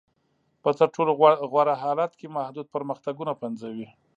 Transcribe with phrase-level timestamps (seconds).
[0.63, 1.11] په تر ټولو
[1.51, 3.87] غوره حالت کې محدود پرمختګونه پنځوي.